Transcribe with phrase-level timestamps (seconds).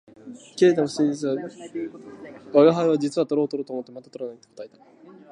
[0.57, 4.79] けれども事実は事実で偽る訳には行かないから、吾輩は「実はとろうとろうと思ってまだ捕らない」と答えた